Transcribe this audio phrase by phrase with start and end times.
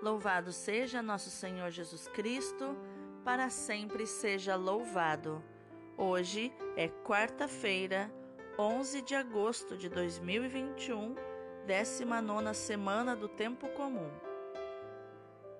[0.00, 2.76] Louvado seja nosso Senhor Jesus Cristo,
[3.24, 5.42] para sempre seja louvado.
[5.96, 8.08] Hoje é quarta-feira,
[8.56, 11.16] 11 de agosto de 2021,
[11.66, 14.08] 19 semana do Tempo Comum.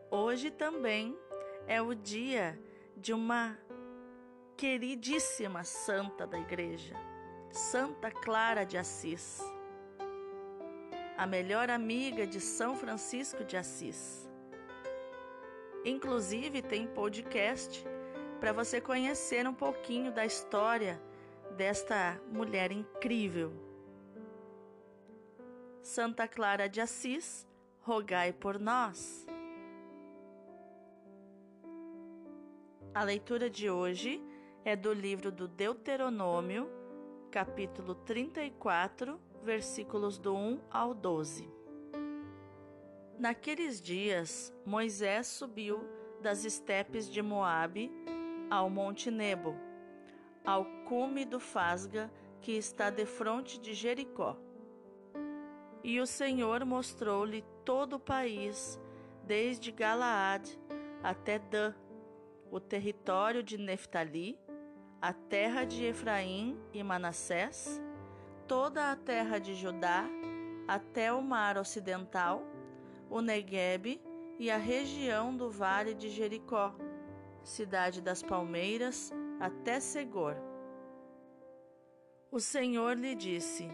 [0.09, 1.19] Hoje também
[1.67, 2.57] é o dia
[2.97, 3.59] de uma
[4.57, 6.95] queridíssima santa da Igreja,
[7.51, 9.41] Santa Clara de Assis,
[11.17, 14.28] a melhor amiga de São Francisco de Assis.
[15.85, 17.85] Inclusive, tem podcast
[18.41, 21.01] para você conhecer um pouquinho da história
[21.57, 23.53] desta mulher incrível.
[25.83, 27.47] Santa Clara de Assis,
[27.81, 29.27] rogai por nós.
[32.95, 34.23] A leitura de hoje
[34.65, 36.69] é do livro do Deuteronômio,
[37.31, 41.58] capítulo 34, versículos do 1 ao 12.
[43.19, 45.81] Naqueles dias, Moisés subiu
[46.23, 47.91] das estepes de Moabe
[48.49, 49.57] ao Monte Nebo,
[50.47, 52.09] ao cume do Fasga,
[52.41, 54.37] que está defronte de Jericó.
[55.83, 58.81] E o Senhor mostrou-lhe todo o país,
[59.25, 60.57] desde Galaad
[61.03, 61.75] até Dan,
[62.53, 64.39] o território de Neftali,
[65.03, 67.83] a terra de Efraim e Manassés,
[68.47, 70.05] toda a terra de Judá,
[70.69, 72.43] até o mar ocidental,
[73.11, 74.01] o Neguebe
[74.39, 76.75] e a região do vale de Jericó,
[77.43, 80.37] cidade das palmeiras, até Segor.
[82.31, 83.69] O Senhor lhe disse: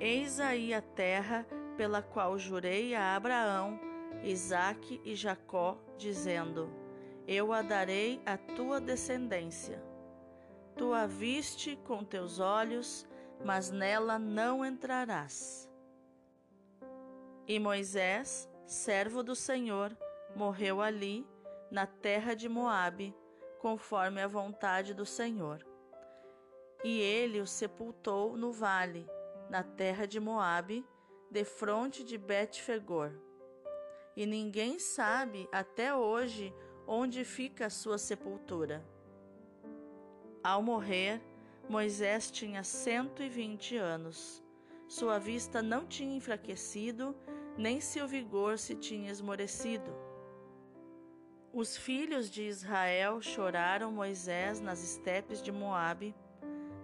[0.00, 3.78] Eis aí a terra pela qual jurei a Abraão,
[4.22, 6.70] Isaque e Jacó, dizendo:
[7.26, 9.82] Eu a darei à tua descendência.
[10.76, 13.06] Tu a viste com teus olhos,
[13.44, 15.70] mas nela não entrarás.
[17.46, 19.96] E Moisés servo do Senhor,
[20.34, 21.26] morreu ali,
[21.70, 23.14] na terra de Moabe,
[23.58, 25.66] conforme a vontade do Senhor.
[26.84, 29.06] E ele o sepultou no vale,
[29.48, 30.86] na terra de Moabe,
[31.30, 33.12] defronte de Bet-fegor.
[34.16, 36.54] E ninguém sabe até hoje
[36.86, 38.84] onde fica a sua sepultura.
[40.42, 41.20] Ao morrer,
[41.68, 44.44] Moisés tinha cento e vinte anos.
[44.86, 47.16] Sua vista não tinha enfraquecido
[47.56, 49.92] nem seu vigor se tinha esmorecido.
[51.52, 56.14] Os filhos de Israel choraram Moisés nas estepes de Moabe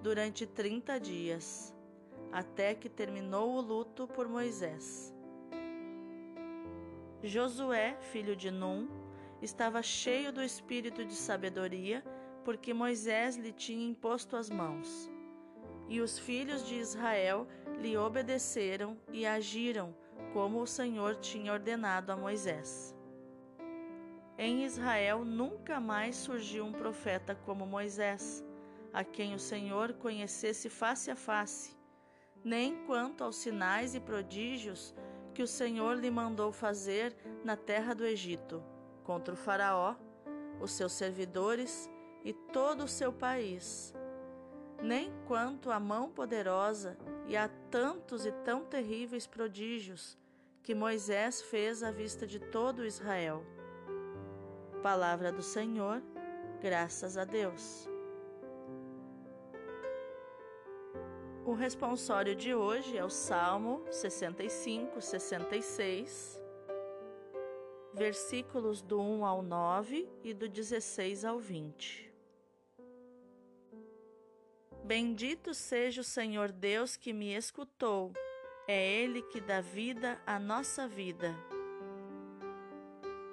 [0.01, 1.75] durante trinta dias,
[2.31, 5.13] até que terminou o luto por Moisés.
[7.23, 8.89] Josué, filho de Num,
[9.43, 12.05] estava cheio do espírito de sabedoria,
[12.45, 15.11] porque Moisés lhe tinha imposto as mãos.
[15.89, 17.47] E os filhos de Israel
[17.81, 19.95] lhe obedeceram e agiram
[20.33, 22.95] como o Senhor tinha ordenado a Moisés.
[24.39, 28.45] Em Israel nunca mais surgiu um profeta como Moisés,
[28.93, 31.77] a quem o Senhor conhecesse face a face,
[32.43, 34.95] nem quanto aos sinais e prodígios
[35.35, 37.15] que o Senhor lhe mandou fazer
[37.45, 38.63] na terra do Egito,
[39.05, 39.95] contra o Faraó,
[40.61, 41.91] os seus servidores
[42.25, 43.95] e todo o seu país,
[44.83, 46.97] nem quanto à mão poderosa
[47.27, 50.19] e a tantos e tão terríveis prodígios
[50.63, 53.45] que Moisés fez à vista de todo Israel.
[54.83, 56.03] Palavra do Senhor,
[56.61, 57.89] graças a Deus.
[61.45, 66.41] O responsório de hoje é o Salmo 65, 66,
[67.93, 72.10] versículos do 1 ao 9 e do 16 ao 20.
[74.91, 78.13] Bendito seja o Senhor Deus que me escutou
[78.67, 81.33] é Ele que dá vida à nossa vida.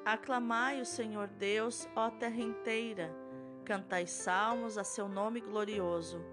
[0.05, 3.11] Aclamai o Senhor Deus, ó terra inteira,
[3.65, 6.23] cantai salmos a seu nome glorioso.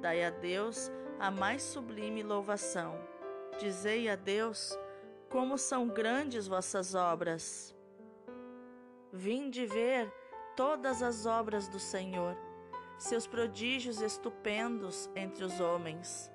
[0.00, 2.98] Dai a Deus a mais sublime louvação.
[3.60, 4.76] Dizei a Deus
[5.30, 7.72] como são grandes vossas obras.
[9.12, 10.12] Vinde ver
[10.56, 12.36] todas as obras do Senhor,
[13.04, 16.30] seus prodígios estupendos entre os homens.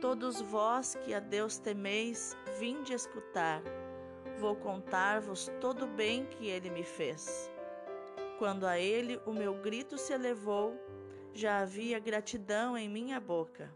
[0.00, 3.62] Todos vós que a Deus temeis, vinde escutar.
[4.38, 7.50] Vou contar-vos todo o bem que ele me fez.
[8.38, 10.74] Quando a ele o meu grito se elevou,
[11.34, 13.70] já havia gratidão em minha boca.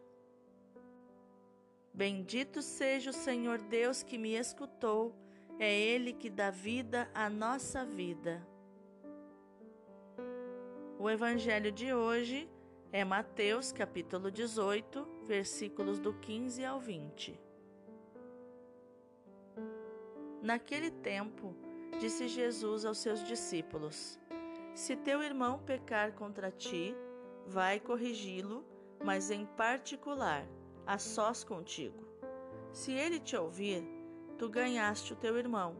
[1.92, 5.14] Bendito seja o Senhor Deus que me escutou,
[5.58, 8.51] é Ele que dá vida à nossa vida.
[11.02, 12.48] O Evangelho de hoje
[12.92, 17.40] é Mateus capítulo 18, versículos do 15 ao 20.
[20.40, 21.56] Naquele tempo,
[21.98, 24.16] disse Jesus aos seus discípulos:
[24.76, 26.94] Se teu irmão pecar contra ti,
[27.48, 28.64] vai corrigi-lo,
[29.04, 30.46] mas em particular,
[30.86, 32.06] a sós contigo.
[32.70, 33.82] Se ele te ouvir,
[34.38, 35.76] tu ganhaste o teu irmão.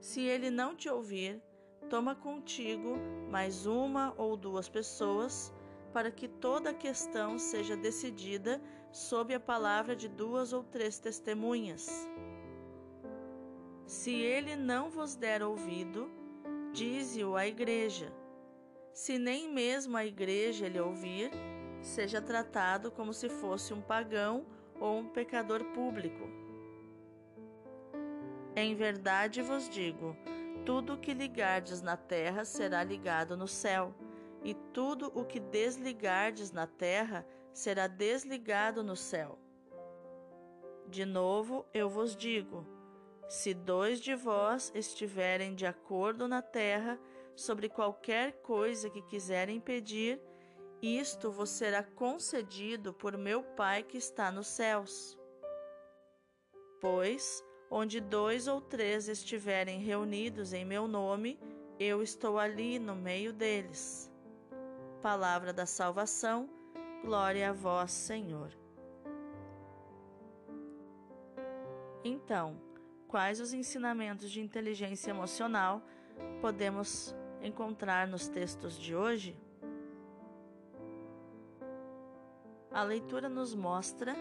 [0.00, 1.40] Se ele não te ouvir,
[1.88, 2.96] toma contigo
[3.30, 5.52] mais uma ou duas pessoas,
[5.92, 8.60] para que toda a questão seja decidida
[8.92, 12.08] sob a palavra de duas ou três testemunhas.
[13.86, 16.08] Se ele não vos der ouvido,
[16.72, 18.12] dize-o à igreja.
[18.92, 21.30] Se nem mesmo a igreja lhe ouvir,
[21.80, 24.46] seja tratado como se fosse um pagão
[24.78, 26.28] ou um pecador público.
[28.54, 30.16] Em verdade vos digo:
[30.64, 33.94] tudo o que ligardes na terra será ligado no céu,
[34.42, 39.38] e tudo o que desligardes na terra será desligado no céu.
[40.86, 42.66] De novo eu vos digo:
[43.28, 46.98] se dois de vós estiverem de acordo na terra
[47.36, 50.20] sobre qualquer coisa que quiserem pedir,
[50.82, 55.18] isto vos será concedido por meu Pai que está nos céus.
[56.80, 61.38] Pois, onde dois ou três estiverem reunidos em meu nome,
[61.78, 64.10] eu estou ali no meio deles.
[65.00, 66.50] Palavra da salvação,
[67.04, 68.50] glória a vós, Senhor.
[72.04, 72.60] Então,
[73.06, 75.80] quais os ensinamentos de inteligência emocional
[76.40, 79.38] podemos encontrar nos textos de hoje?
[82.72, 84.14] A leitura nos mostra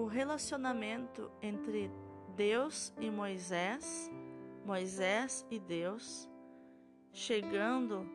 [0.00, 1.90] o relacionamento entre
[2.34, 4.10] Deus e Moisés,
[4.64, 6.26] Moisés e Deus,
[7.12, 8.08] chegando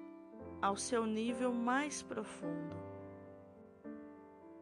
[0.60, 2.76] ao seu nível mais profundo.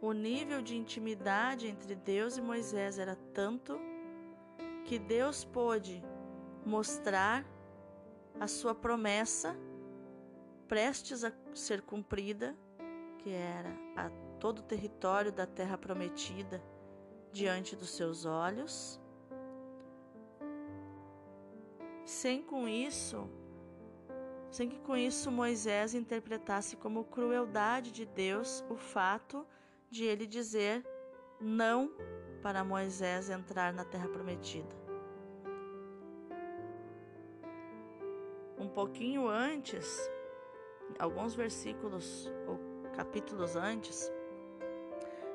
[0.01, 3.79] O nível de intimidade entre Deus e Moisés era tanto
[4.83, 6.03] que Deus pôde
[6.65, 7.45] mostrar
[8.37, 9.55] a sua promessa
[10.67, 12.53] prestes a ser cumprida,
[13.19, 14.09] que era a
[14.41, 16.61] todo o território da terra prometida
[17.33, 19.01] diante dos seus olhos.
[22.05, 23.27] Sem com isso,
[24.51, 29.45] sem que com isso Moisés interpretasse como crueldade de Deus o fato
[29.89, 30.85] de ele dizer
[31.41, 31.91] não
[32.41, 34.75] para Moisés entrar na terra prometida.
[38.59, 40.09] Um pouquinho antes,
[40.99, 42.59] alguns versículos ou
[42.95, 44.11] capítulos antes,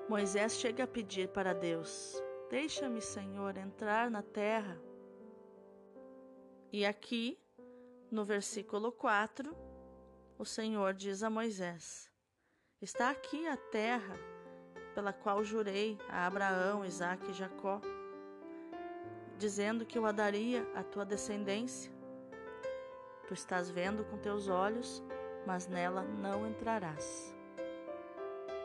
[0.09, 4.81] Moisés chega a pedir para Deus: Deixa-me, Senhor, entrar na terra.
[6.73, 7.39] E aqui,
[8.11, 9.55] no versículo 4,
[10.39, 12.11] o Senhor diz a Moisés:
[12.81, 14.17] Está aqui a terra
[14.95, 17.79] pela qual jurei a Abraão, Isaque e Jacó,
[19.37, 21.93] dizendo que eu a daria à tua descendência.
[23.27, 25.03] Tu estás vendo com teus olhos,
[25.47, 27.37] mas nela não entrarás.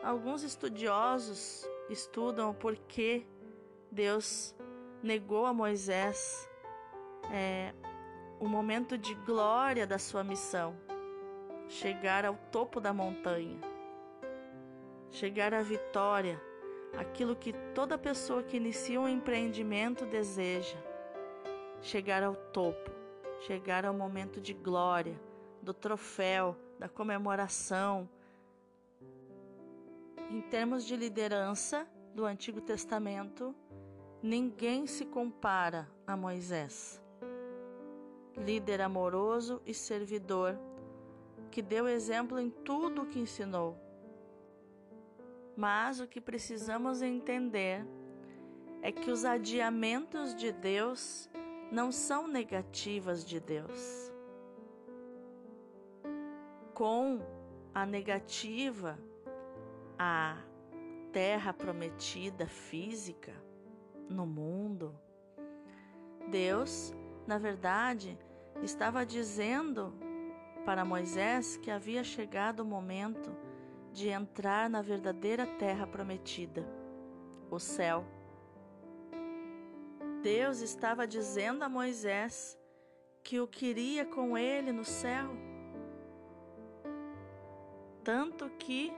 [0.04, 3.26] Alguns estudiosos estudam o porquê
[3.90, 4.54] Deus
[5.02, 6.48] negou a Moisés
[7.32, 7.72] é,
[8.38, 10.76] o momento de glória da sua missão,
[11.68, 13.74] chegar ao topo da montanha
[15.14, 16.40] chegar à vitória,
[16.98, 20.76] aquilo que toda pessoa que inicia um empreendimento deseja,
[21.80, 22.90] chegar ao topo,
[23.42, 25.18] chegar ao momento de glória,
[25.62, 28.08] do troféu, da comemoração.
[30.30, 33.54] Em termos de liderança do Antigo Testamento,
[34.22, 37.02] ninguém se compara a Moisés.
[38.36, 40.58] Líder amoroso e servidor,
[41.50, 43.84] que deu exemplo em tudo o que ensinou
[45.56, 47.86] mas o que precisamos entender
[48.82, 51.30] é que os adiamentos de Deus
[51.70, 54.12] não são negativas de Deus.
[56.74, 57.20] Com
[57.72, 58.98] a negativa,
[59.98, 60.36] a
[61.12, 63.32] terra prometida física
[64.08, 64.98] no mundo,
[66.28, 66.92] Deus,
[67.26, 68.18] na verdade,
[68.62, 69.94] estava dizendo
[70.64, 73.30] para Moisés que havia chegado o momento
[73.92, 76.66] de entrar na verdadeira terra prometida,
[77.50, 78.04] o céu.
[80.22, 82.58] Deus estava dizendo a Moisés
[83.22, 85.30] que o queria com ele no céu.
[88.02, 88.92] Tanto que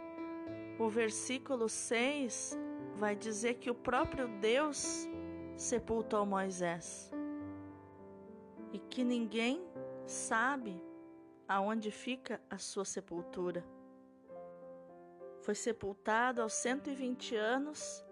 [0.79, 2.57] o versículo 6
[2.95, 5.09] vai dizer que o próprio Deus
[5.57, 7.11] sepultou Moisés
[8.73, 9.67] e que ninguém
[10.07, 10.83] sabe
[11.49, 13.65] aonde fica a sua sepultura.
[15.41, 18.05] Foi sepultado aos 120 anos,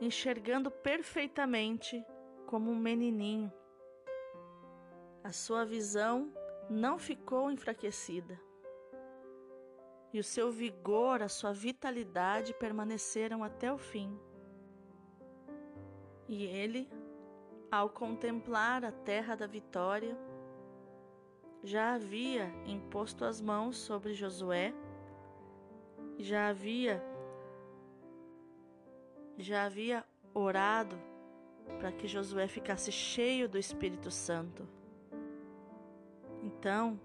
[0.00, 2.04] enxergando perfeitamente
[2.46, 3.52] como um menininho.
[5.22, 6.32] a sua visão
[6.70, 8.47] não ficou enfraquecida.
[10.18, 14.18] E o seu vigor, a sua vitalidade permaneceram até o fim.
[16.26, 16.90] E ele,
[17.70, 20.18] ao contemplar a terra da vitória,
[21.62, 24.74] já havia imposto as mãos sobre Josué,
[26.18, 27.00] já havia
[29.36, 31.00] já havia orado
[31.78, 34.68] para que Josué ficasse cheio do Espírito Santo.
[36.42, 36.98] Então,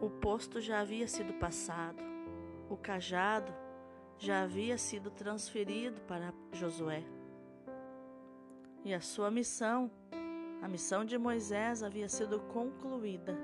[0.00, 2.02] o posto já havia sido passado,
[2.70, 3.52] o cajado
[4.16, 7.04] já havia sido transferido para Josué.
[8.84, 9.90] E a sua missão,
[10.62, 13.36] a missão de Moisés, havia sido concluída,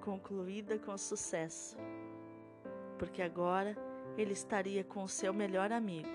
[0.00, 1.76] concluída com sucesso,
[2.98, 3.76] porque agora
[4.16, 6.08] ele estaria com o seu melhor amigo,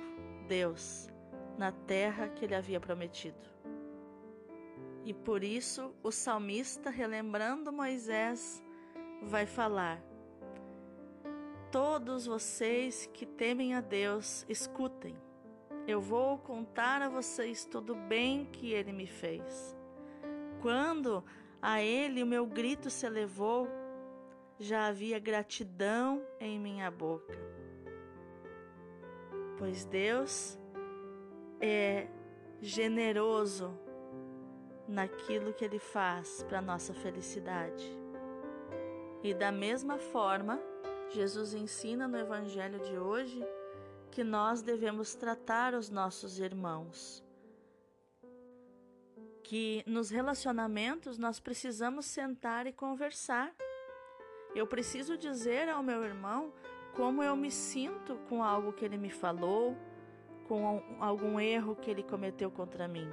[0.48, 1.10] Deus,
[1.58, 3.50] na terra que ele havia prometido.
[5.04, 8.64] E por isso o salmista, relembrando Moisés,
[9.22, 10.02] vai falar:
[11.72, 15.16] Todos vocês que temem a Deus, escutem.
[15.88, 19.76] Eu vou contar a vocês todo o bem que ele me fez.
[20.62, 21.24] Quando
[21.62, 23.68] a ele o meu grito se elevou,
[24.60, 27.38] já havia gratidão em minha boca.
[29.58, 30.58] Pois Deus
[31.60, 32.08] é
[32.62, 33.78] generoso
[34.88, 38.01] naquilo que Ele faz para nossa felicidade.
[39.24, 40.60] E da mesma forma,
[41.10, 43.46] Jesus ensina no Evangelho de hoje
[44.10, 47.24] que nós devemos tratar os nossos irmãos.
[49.44, 53.54] Que nos relacionamentos nós precisamos sentar e conversar.
[54.56, 56.52] Eu preciso dizer ao meu irmão
[56.96, 59.78] como eu me sinto com algo que ele me falou,
[60.48, 63.08] com algum erro que ele cometeu contra mim.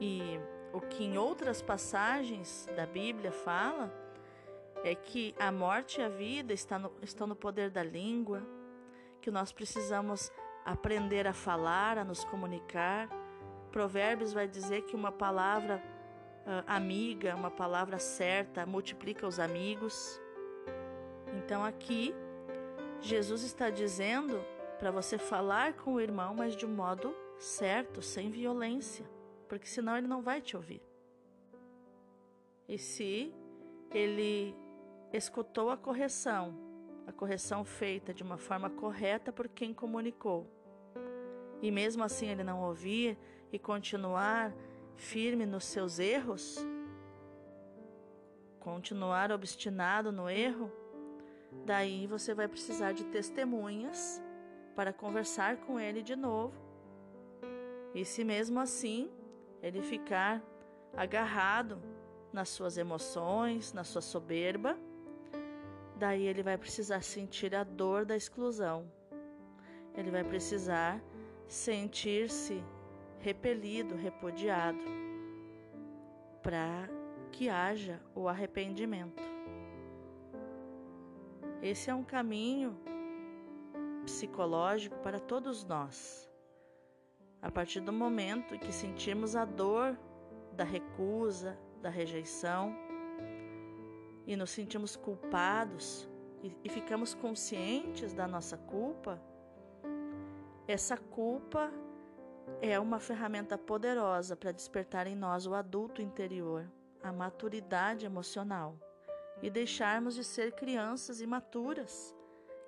[0.00, 0.38] E
[0.76, 3.90] o que em outras passagens da Bíblia fala
[4.84, 8.42] é que a morte e a vida estão no, estão no poder da língua,
[9.22, 10.30] que nós precisamos
[10.66, 13.08] aprender a falar, a nos comunicar.
[13.72, 15.82] Provérbios vai dizer que uma palavra
[16.42, 20.20] uh, amiga, uma palavra certa, multiplica os amigos.
[21.38, 22.14] Então aqui,
[23.00, 24.44] Jesus está dizendo
[24.78, 29.15] para você falar com o irmão, mas de um modo certo, sem violência,
[29.48, 30.82] porque senão ele não vai te ouvir.
[32.68, 33.32] E se
[33.90, 34.54] ele
[35.12, 36.54] escutou a correção,
[37.06, 40.46] a correção feita de uma forma correta por quem comunicou,
[41.62, 43.16] e mesmo assim ele não ouvir
[43.52, 44.54] e continuar
[44.96, 46.58] firme nos seus erros,
[48.60, 50.70] continuar obstinado no erro,
[51.64, 54.22] daí você vai precisar de testemunhas
[54.74, 56.54] para conversar com ele de novo.
[57.94, 59.10] E se mesmo assim
[59.62, 60.42] ele ficar
[60.96, 61.80] agarrado
[62.32, 64.78] nas suas emoções, na sua soberba,
[65.96, 68.90] daí ele vai precisar sentir a dor da exclusão.
[69.94, 71.02] Ele vai precisar
[71.46, 72.62] sentir-se
[73.20, 74.84] repelido, repudiado,
[76.42, 76.88] para
[77.32, 79.22] que haja o arrependimento.
[81.62, 82.78] Esse é um caminho
[84.04, 86.30] psicológico para todos nós.
[87.46, 89.96] A partir do momento que sentimos a dor
[90.54, 92.74] da recusa, da rejeição,
[94.26, 96.08] e nos sentimos culpados
[96.42, 99.22] e, e ficamos conscientes da nossa culpa,
[100.66, 101.72] essa culpa
[102.60, 106.68] é uma ferramenta poderosa para despertar em nós o adulto interior,
[107.00, 108.76] a maturidade emocional
[109.40, 112.12] e deixarmos de ser crianças imaturas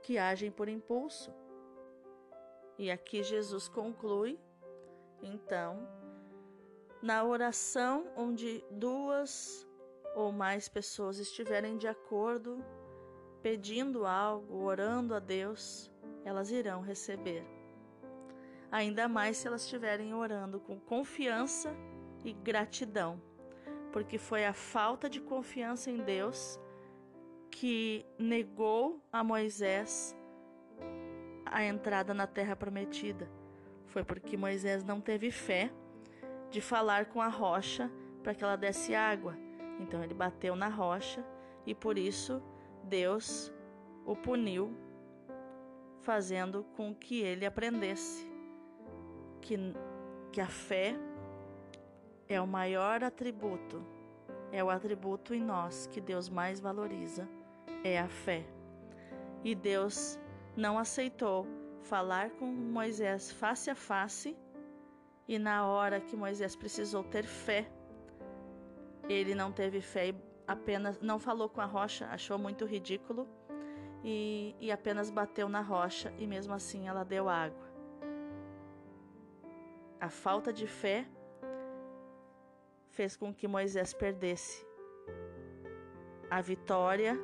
[0.04, 1.35] que agem por impulso.
[2.78, 4.38] E aqui Jesus conclui,
[5.22, 5.87] então,
[7.02, 9.66] na oração onde duas
[10.14, 12.64] ou mais pessoas estiverem de acordo,
[13.42, 15.90] pedindo algo, orando a Deus,
[16.25, 17.46] elas irão receber.
[18.70, 21.75] Ainda mais se elas estiverem orando com confiança
[22.25, 23.22] e gratidão,
[23.92, 26.60] porque foi a falta de confiança em Deus
[27.50, 30.14] que negou a Moisés
[31.46, 33.38] a entrada na terra prometida.
[33.88, 35.71] Foi porque Moisés não teve fé
[36.50, 37.90] de falar com a rocha
[38.23, 39.37] para que ela desse água.
[39.80, 41.25] Então ele bateu na rocha
[41.66, 42.42] e por isso
[42.85, 43.52] Deus
[44.04, 44.75] o puniu,
[46.00, 48.26] fazendo com que ele aprendesse
[49.40, 49.57] que,
[50.33, 50.97] que a fé
[52.28, 53.83] é o maior atributo,
[54.50, 57.28] é o atributo em nós que Deus mais valoriza
[57.85, 58.45] é a fé.
[59.45, 60.18] E Deus
[60.57, 61.47] não aceitou
[61.88, 64.37] falar com Moisés face a face,
[65.26, 67.71] e na hora que Moisés precisou ter fé
[69.09, 70.14] Ele não teve fé e
[70.47, 73.26] apenas não falou com a rocha, achou muito ridículo
[74.04, 77.68] e, e apenas bateu na rocha e mesmo assim ela deu água.
[80.00, 81.07] A falta de fé
[82.90, 84.66] fez com que Moisés perdesse
[86.30, 87.18] a vitória,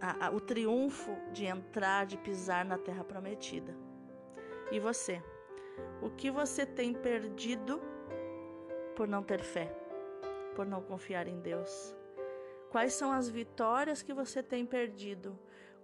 [0.00, 3.76] a, a, o triunfo de entrar, de pisar na terra prometida.
[4.70, 5.22] E você?
[6.02, 7.80] O que você tem perdido
[8.96, 9.66] por não ter fé,
[10.54, 11.96] por não confiar em Deus?
[12.70, 15.38] Quais são as vitórias que você tem perdido?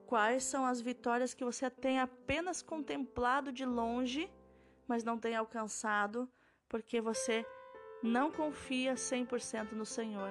[0.06, 4.30] Quais são as vitórias que você tem apenas contemplado de longe?
[4.87, 6.28] mas não tem alcançado
[6.68, 7.44] porque você
[8.02, 10.30] não confia 100% no Senhor.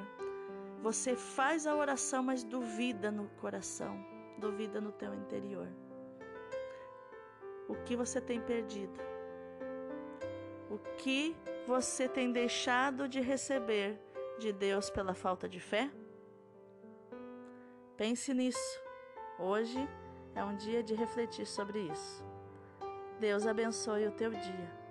[0.84, 4.06] Você faz a oração, mas duvida no coração,
[4.38, 5.70] duvida no teu interior.
[7.70, 9.00] O que você tem perdido?
[10.70, 11.34] O que
[11.66, 13.98] você tem deixado de receber
[14.38, 15.90] de Deus pela falta de fé?
[17.96, 18.84] Pense nisso.
[19.40, 19.88] Hoje
[20.36, 22.25] é um dia de refletir sobre isso.
[23.22, 24.83] Deus abençoe o teu dia.